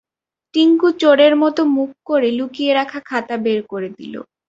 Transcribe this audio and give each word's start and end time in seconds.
টিংকু 0.53 0.87
চোরের 1.01 1.33
মতো 1.35 1.61
মুখ 1.75 1.89
করে 2.05 2.29
লুকিয়ে 2.31 2.71
রাখা 2.73 2.99
খাতা 3.09 3.35
বের 3.37 3.59
করে 3.63 3.89
দিল। 3.97 4.13